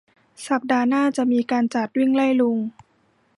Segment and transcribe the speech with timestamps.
[0.47, 2.57] สัปดาห์หน้าจะมีการจัด วิ่งไล่ลุง